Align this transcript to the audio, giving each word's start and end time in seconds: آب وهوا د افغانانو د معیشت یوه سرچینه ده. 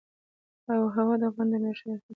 آب 0.71 0.79
وهوا 0.83 1.15
د 1.19 1.23
افغانانو 1.29 1.59
د 1.61 1.63
معیشت 1.63 1.81
یوه 1.85 1.91
سرچینه 1.95 2.03
ده. 2.05 2.09